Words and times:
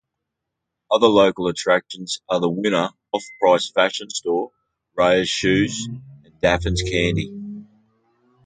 Other 0.89 1.05
local 1.05 1.47
attractions 1.47 2.21
are 2.27 2.39
The 2.39 2.49
Winner 2.49 2.89
off-price 3.13 3.69
fashion 3.69 4.09
store, 4.09 4.51
Reyer's 4.97 5.29
shoes, 5.29 5.87
and 6.25 6.41
Daffin's 6.41 6.81
Candy. 6.81 7.31